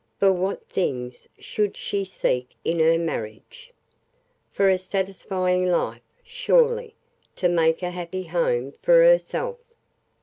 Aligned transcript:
For 0.19 0.31
what 0.33 0.65
things 0.67 1.27
should 1.37 1.77
she 1.77 2.05
seek 2.05 2.55
in 2.65 2.79
her 2.79 2.97
marriage? 2.97 3.71
For 4.51 4.67
a 4.67 4.79
satisfying 4.79 5.67
life, 5.67 6.01
surely; 6.23 6.95
to 7.35 7.47
make 7.47 7.83
a 7.83 7.91
happy 7.91 8.23
home 8.23 8.73
for 8.81 9.03
herself 9.03 9.59